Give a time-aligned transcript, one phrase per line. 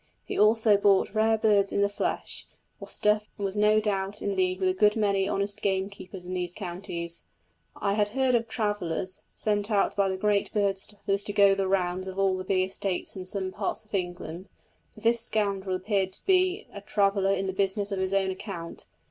[0.25, 2.47] He also bought rare birds in the flesh,
[2.79, 6.33] or stuffed, and was no doubt in league with a good many honest gamekeepers in
[6.33, 7.25] those counties.
[7.75, 11.67] I had heard of "travellers" sent out by the great bird stuffers to go the
[11.67, 14.49] rounds of all the big estates in some parts of England,
[14.95, 18.87] but this scoundrel appeared to be a traveller in the business on his own account.